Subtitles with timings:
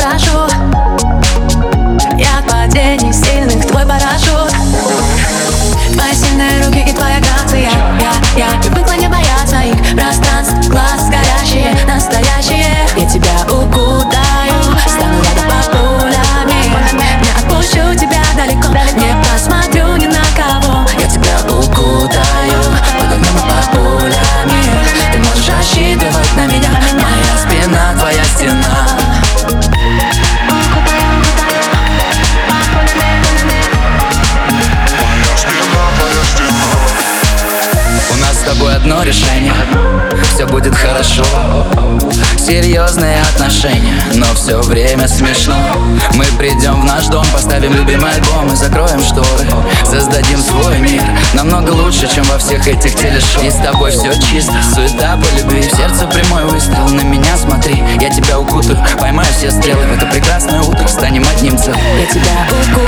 [0.00, 0.79] 大叔
[40.50, 41.24] будет хорошо.
[42.36, 45.54] Серьезные отношения, но все время смешно.
[46.14, 49.46] Мы придем в наш дом, поставим любимый альбом и закроем шторы.
[49.84, 51.02] Создадим свой мир,
[51.34, 53.44] намного лучше, чем во всех этих телешоу.
[53.44, 55.62] И с тобой все чисто, суета по любви.
[55.62, 57.82] Сердце прямой выстрел, на меня смотри.
[58.00, 59.86] Я тебя укутаю, поймаю все стрелы.
[59.86, 61.80] В это прекрасное утро станем одним целым.
[61.98, 62.79] Я тебя укутаю,